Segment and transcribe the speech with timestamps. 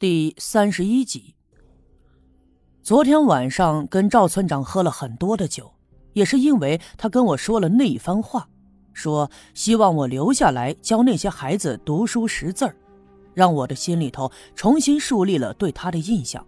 [0.00, 1.34] 第三十一集。
[2.82, 5.74] 昨天晚上跟赵村长喝了很多的酒，
[6.14, 8.48] 也是因为他跟我说了那一番话，
[8.94, 12.74] 说希望我留下来教那些孩子读书识字儿，
[13.34, 16.46] 让我的心里头重新树立了对他的印象。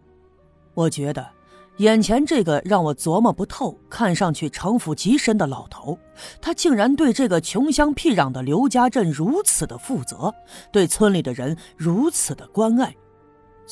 [0.73, 1.29] 我觉得，
[1.77, 5.99] 眼前这个让我琢磨不透、看上去城府极深的老头，
[6.41, 10.35] 他竟然对这个穷乡僻壤的刘家镇如此的负责，
[10.73, 12.97] 对村里的人如此的关爱。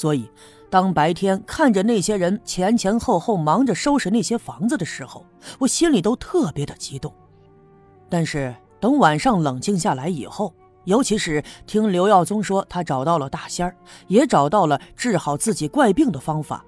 [0.00, 0.26] 所以，
[0.70, 5.26] 当白天看着那些人前前后后忙着收拾那些房子的时候，
[5.58, 7.12] 我心里都特别的激动。
[8.08, 13.76] 但是等晚上冷静下来以后，尤其是听刘耀宗说他找到了大仙儿，
[14.06, 16.64] 也找到了治好自己怪病的方法，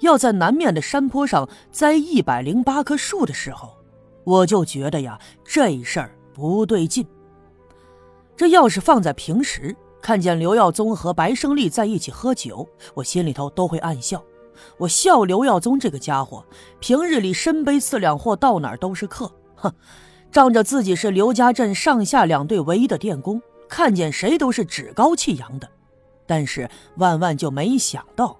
[0.00, 3.76] 要在南面的山坡上栽一百零八棵树的时候，
[4.24, 7.06] 我就觉得呀，这事儿不对劲。
[8.34, 14.20] 这要是放在平时，看见刘耀宗和白胜利在一起喝酒，我心里头都会暗笑。
[14.76, 16.44] 我笑刘耀宗这个家伙，
[16.80, 19.32] 平日里身背四两货，到哪儿都是客。
[19.54, 19.72] 哼，
[20.32, 25.68] 仗着自己是刘家镇上下两队唯一的电工，看见谁都是趾高气扬的。
[26.26, 28.36] 但是万万就没想到，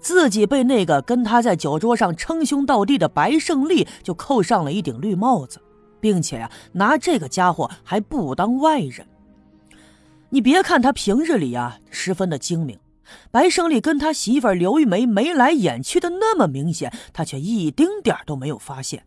[0.00, 5.60] 自己被那个跟他在酒桌上称兄道弟的白胜利就扣上了一顶绿帽子，
[6.00, 9.06] 并且呀，拿这个家伙还不当外人。
[10.30, 12.78] 你别看他平日里啊十分的精明，
[13.30, 19.04] 白胜利跟他媳妇刘玉梅眉来眼去的那么明显，他却一丁点都没有发现。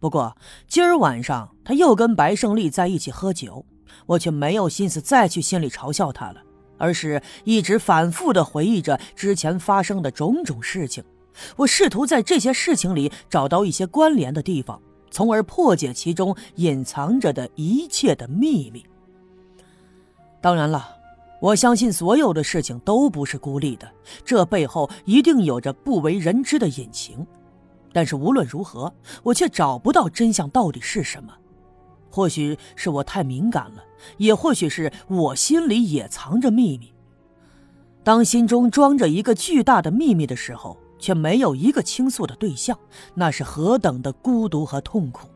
[0.00, 3.64] 不过今儿晚上他又跟白胜利在一起喝酒，
[4.06, 6.42] 我却没有心思再去心里嘲笑他了，
[6.78, 11.04] 而是一直反复的回忆着之前发生的种种事情。
[11.56, 18.84] 我试图在这些事情里找到一些关联的地方，从而破解其中隐藏着的一切的秘密。
[20.44, 20.98] 当然了，
[21.40, 23.90] 我相信所有的事情都不是孤立的，
[24.26, 27.26] 这背后一定有着不为人知的隐情。
[27.94, 31.32] 但是无论如何，我却找不到真相到底是什么。
[32.10, 33.82] 或许是我太敏感了，
[34.18, 36.92] 也或许是我心里也藏着秘密。
[38.02, 42.78] 当心中装着一个巨大的秘密的时候，却没有一个倾诉的对象，
[43.14, 45.26] 那是何等的孤独和痛苦。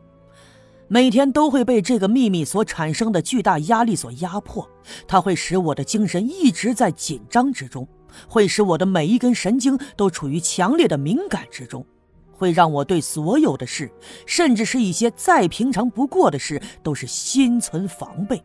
[0.91, 4.67] 每天都会被这个秘密所产生的巨大压力所压迫，
[5.07, 7.87] 它会使我的精神一直在紧张之中，
[8.27, 11.85] 会使我的每一根神经都处于强烈的敏感之中，
[12.31, 13.91] 会让我对所有的事，
[14.25, 18.43] 甚至是一些再平常不过的事，都是心存防备。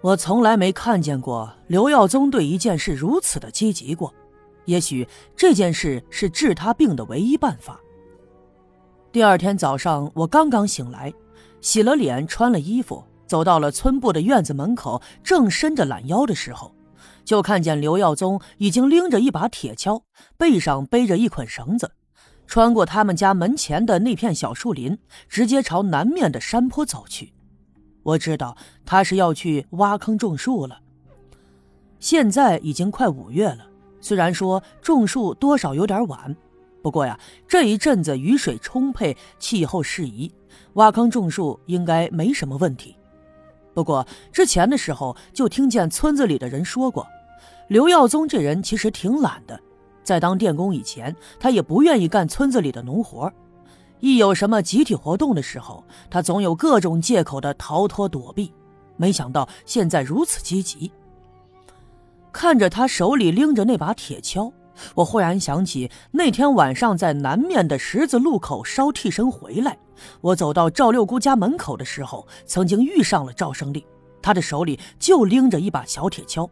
[0.00, 4.12] 我从来没看见过刘耀宗对一件事如此的积极过，
[4.64, 7.80] 也许这件事是治他病的唯一办法。
[9.12, 11.14] 第二天早上，我刚刚醒来。
[11.64, 16.74] 洗了脸，穿了衣服，走到了村部的院子门口，正伸着懒腰的时候，
[17.24, 20.02] 就看见刘耀宗已经拎着一把铁锹，
[20.36, 21.90] 背上背着一捆绳子，
[22.46, 27.32] 穿过他们家门前的那片小树林，直接朝南面的山坡走去。
[28.02, 28.54] 我知道
[28.84, 30.80] 他是要去挖坑种树了。
[31.98, 33.66] 现在已经快五月了，
[34.02, 36.36] 虽然说种树多少有点晚。
[36.82, 40.30] 不过呀，这一阵子雨水充沛，气候适宜，
[40.74, 42.96] 挖坑种树应该没什么问题。
[43.72, 47.06] 不过之前的时候就听见村子里的人说过，
[47.68, 49.60] 刘耀宗这人其实挺懒的，
[50.02, 53.32] 在当电工以前，他也不愿意干村子里的农活。
[54.00, 58.52] 一有什么集体活动的时候，他总有各种借口的逃脱躲避。
[58.96, 60.92] 没想到现在如此积极。
[62.30, 64.52] 看着他手里拎着那把铁锹。
[64.94, 69.78] 我忽然想起那天晚上在南面的十字路口烧替身回来，
[70.20, 73.86] 我走到赵六姑家门口的时候，曾经遇上了赵胜利，
[74.20, 76.48] 他的手里就拎着一把小铁锹。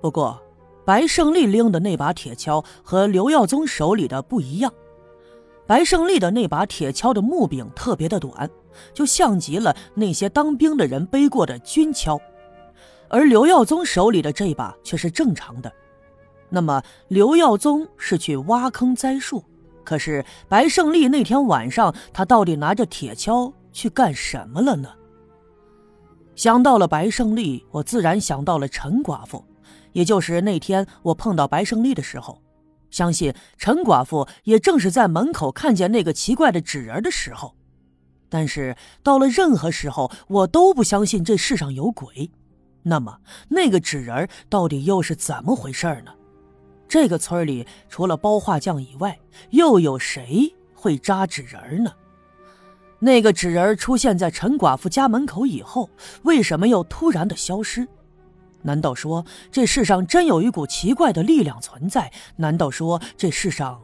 [0.00, 0.40] 不过，
[0.84, 4.72] 白胜利拎的那把铁锹和刘耀宗手里的不一样，
[5.66, 8.50] 白胜利的那把铁锹的木柄特别的短，
[8.92, 12.20] 就像极了那些当兵的人背过的军锹，
[13.08, 15.72] 而刘耀宗手里的这把却是正常的。
[16.54, 19.44] 那么刘耀宗是去挖坑栽树，
[19.82, 24.88] 可是白胜利那天晚上他到底拿着铁锹去干什么了呢？
[26.36, 29.44] 想到了白胜利，我自然想到了陈寡妇，
[29.92, 32.40] 也就是那天我碰到白胜利的时候，
[32.88, 37.56] 相信陈寡妇也正是在门口看见那个奇怪的纸人的时候。
[38.28, 42.30] 但是到了任何时候，我都不相信这世上有鬼。
[42.86, 43.18] 那么
[43.48, 46.12] 那个纸人到底又是怎么回事呢？
[46.94, 49.18] 这个村里除了包画匠以外，
[49.50, 51.92] 又有谁会扎纸人呢？
[53.00, 55.90] 那个纸人出现在陈寡妇家门口以后，
[56.22, 57.84] 为什么又突然的消失？
[58.62, 62.12] 难道说这世上真有一股奇怪的力量存在？
[62.36, 63.82] 难道说这世上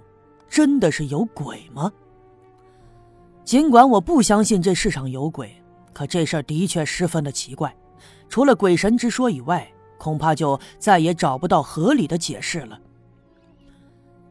[0.48, 1.90] 真的是有鬼吗？
[3.42, 5.52] 尽管我不相信这世上有鬼，
[5.92, 7.74] 可这事儿的确十分的奇怪。
[8.28, 9.68] 除了鬼神之说以外，
[9.98, 12.78] 恐怕就再也找不到合理的解释了。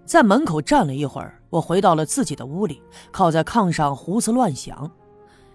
[0.10, 4.90] 在门口站了一会儿，我回到了自己的屋里，靠在炕上胡思乱想。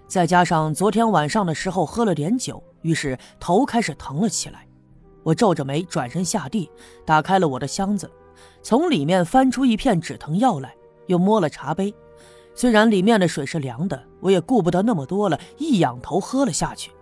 [0.07, 4.65] 再加上昨天晚上的时候喝了点酒，于是头开始疼了起来。
[5.25, 6.71] 我皱着眉转身下地，
[7.05, 8.09] 打开了我的箱子，
[8.63, 10.73] 从里面翻出一片止疼药来，
[11.09, 11.93] 又摸了茶杯。
[12.55, 16.93] 虽然里面的水是凉的，我也顾不得那么多了，一仰头喝了下去。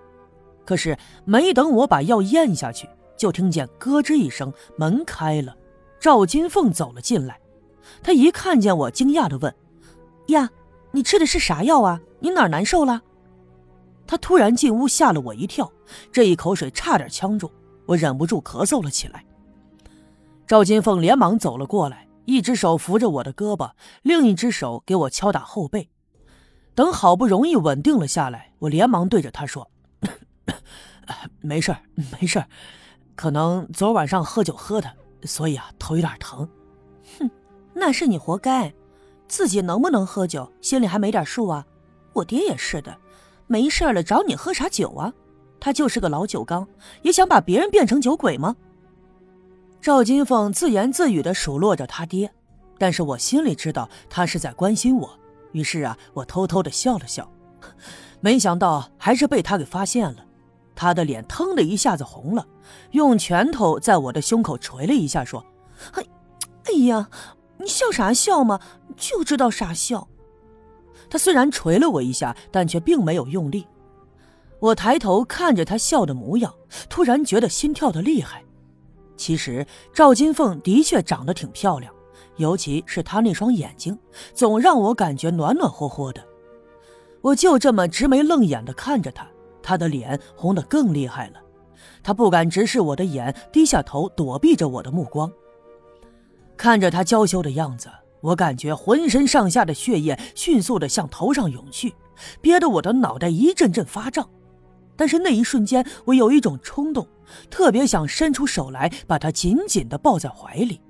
[0.64, 0.96] 可是
[1.26, 5.54] 没等我把药咽下去，就听见咯吱一声，门开了，
[6.00, 7.38] 赵金凤走了进来。
[8.02, 9.54] 他一看见我，惊讶地问
[10.28, 10.50] ：“呀，
[10.90, 12.00] 你吃的是啥药啊？
[12.20, 13.02] 你哪难受了？”
[14.06, 15.70] 他突然进屋，吓了我一跳，
[16.10, 17.50] 这一口水差点呛住。
[17.86, 19.24] 我忍不住咳嗽了起来。
[20.46, 23.70] 赵金凤连忙走了过来，一只手扶着我的胳膊，
[24.02, 25.88] 另一只手给我敲打后背。
[26.74, 29.70] 等好不容易稳定了下来，我连忙对着他说
[31.40, 31.74] ：“没事，
[32.20, 32.44] 没事，
[33.14, 34.90] 可能昨晚上喝酒喝的，
[35.24, 36.48] 所以啊头有点疼。”
[37.18, 37.30] 哼，
[37.74, 38.72] 那是你活该，
[39.28, 41.66] 自己能不能喝酒，心里还没点数啊？
[42.12, 42.96] 我爹也是的，
[43.46, 45.12] 没事了找你喝啥酒啊？
[45.58, 46.66] 他就是个老酒缸，
[47.02, 48.56] 也想把别人变成酒鬼吗？
[49.80, 52.32] 赵金凤自言自语的数落着他爹，
[52.78, 55.18] 但是我心里知道他是在关心我，
[55.52, 57.30] 于是啊，我偷偷的笑了笑，
[58.20, 60.24] 没想到还是被他给发现了，
[60.74, 62.46] 他的脸腾的一下子红了，
[62.90, 65.44] 用拳头在我的胸口捶了一下，说
[65.94, 66.04] ：“哎，
[66.66, 67.08] 哎呀，
[67.62, 68.60] 你笑啥笑嘛？
[68.96, 70.08] 就知道傻笑。”
[71.08, 73.66] 他虽然捶了我一下，但却并没有用力。
[74.58, 76.54] 我抬头看着他笑的模样，
[76.88, 78.42] 突然觉得心跳的厉害。
[79.16, 81.92] 其实赵金凤的确长得挺漂亮，
[82.36, 83.98] 尤其是她那双眼睛，
[84.32, 86.24] 总让我感觉暖暖和和的。
[87.20, 89.26] 我就这么直眉愣眼的看着她，
[89.62, 91.34] 她的脸红得更厉害了。
[92.02, 95.30] 她不敢直视我的眼，低下头躲避着我的目光。
[96.62, 101.92] 看着她娇羞的样子，我感觉浑身上下的血液迅速的向头上涌去，
[102.40, 104.30] 憋得我的脑袋一阵阵发胀。
[104.94, 107.04] 但是那一瞬间，我有一种冲动，
[107.50, 110.80] 特别想伸出手来把他紧紧的抱在怀里。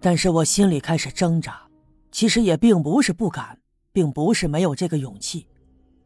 [0.00, 1.62] 但是我心里开始挣扎，
[2.10, 3.56] 其实也并不是不敢，
[3.92, 5.46] 并不是没有这个勇气，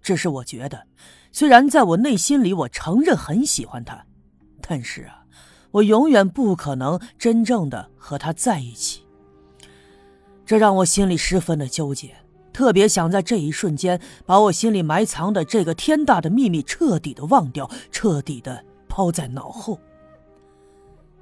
[0.03, 0.87] 只是我觉得，
[1.33, 4.05] 虽然在我内心里我承认很喜欢他，
[4.61, 5.24] 但是啊，
[5.75, 9.03] 我永远不可能真正的和他在一起。
[10.47, 12.15] 这让我心里十分的纠结。
[12.53, 19.77] 特别想在这一瞬间把我心里埋藏的这个天大的秘密彻底的忘掉，彻底的抛在脑后。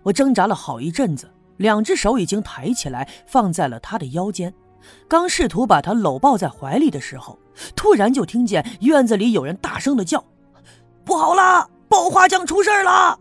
[0.02, 4.52] 我挣扎了好一阵子，两只手已经抬起来放在了他的腰间，
[5.08, 7.38] 刚试图把他搂抱在怀里的时候，
[7.75, 10.22] 突然就听见院子里有人大声的叫
[11.06, 13.19] ：“不好了，爆花匠出事了！”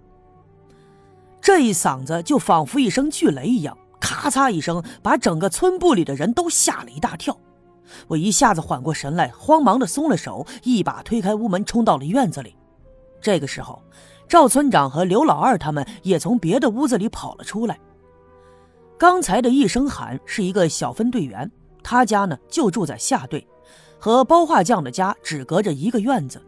[1.42, 7.36] 这一嗓子就仿佛一声巨雷一样，咔嚓一声，把整个村部里的人都吓了一大跳。
[8.08, 12.56] 我一下子缓过神来，慌忙的松了手，一把推开屋门，冲到了院子里。
[13.20, 13.82] 这个时候，
[14.28, 17.78] 赵村长和刘老二他们也从别的屋子里跑了出来。
[18.98, 21.51] 刚才的一声喊是一个小分队员，
[21.84, 23.46] 他家呢就住在下队，
[24.00, 26.42] 和包画匠的家只隔着一个院子。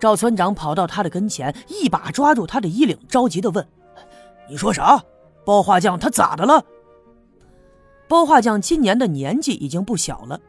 [0.00, 3.66] 赵村长跑到他的跟前，一把抓住他的衣领，着急的问
[4.50, 5.02] ：“你说啥？
[5.46, 6.64] 包画匠他咋的了？”
[8.08, 10.40] 包画匠今年的年纪已经不小了。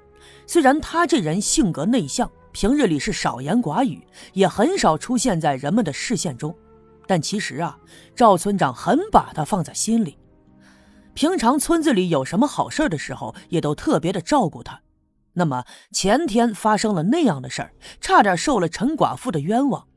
[0.48, 6.56] 虽然他这人性格内向，平日里是少言寡语，也很少出现在人们的视线中，
[7.06, 7.78] 但其实啊，
[8.16, 10.18] 赵村长很把他放在心里。
[11.14, 14.82] 平常村子里有什么好事的时候，也都特别的照顾他。
[15.34, 19.88] 那么前天发生了那样的事儿，差点受了陈寡妇的冤枉。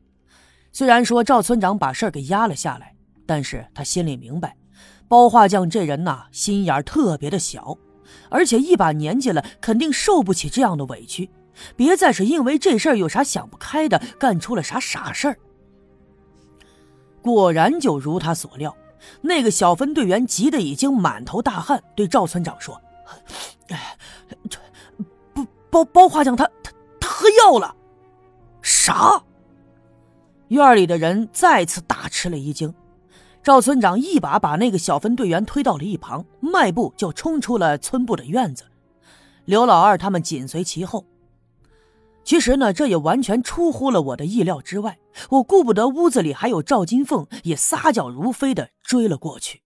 [0.73, 2.94] 虽然说赵村长把事儿给压了下来，
[3.27, 4.57] 但是他心里明白，
[5.09, 7.77] 包画匠这人呐，心眼特别的小。
[8.29, 11.31] 而且一把年纪了，肯定受不起这样的委屈，
[11.75, 15.39] 别再是因为这事儿有啥想不开的，干出了啥傻事儿。
[17.23, 18.77] 果然就如他所料，
[19.23, 22.81] 那个小分队员急得已经满头大汗，对赵村长说
[23.69, 23.97] ：“哎，
[24.51, 24.59] 这
[25.33, 27.75] 包包包画匠他他他喝药了。”
[28.61, 29.23] 啥？
[30.49, 32.73] 院里的人再次大吃了一惊。
[33.45, 38.65] 赵村长一把把那个小分队员推到了一旁，迈步就冲出了村部的院子。
[39.45, 41.05] 刘老二他们紧随其后。
[42.25, 44.99] 其实呢，这也完全出乎了我的意料之外。
[45.29, 49.61] 我顾不得屋子里还有赵金凤，也撒脚如飞的追了过去。